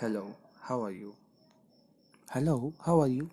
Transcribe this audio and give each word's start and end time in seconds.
Hello, 0.00 0.34
how 0.62 0.82
are 0.82 0.90
you? 0.92 1.14
Hello, 2.30 2.72
how 2.86 3.00
are 3.02 3.06
you? 3.08 3.30